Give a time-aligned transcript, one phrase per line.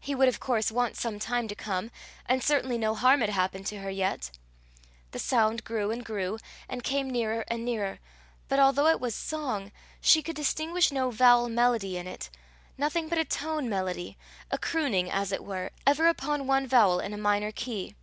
[0.00, 1.92] He would of course want some time to come,
[2.26, 4.32] and certainly no harm had happened to her yet.
[5.12, 8.00] The sound grew and grew, and came nearer and nearer.
[8.48, 9.70] But although it was song,
[10.00, 12.30] she could distinguish no vowel melody in it,
[12.76, 14.18] nothing but a tone melody,
[14.50, 17.94] a crooning, as it were, ever upon one vowel in a minor key.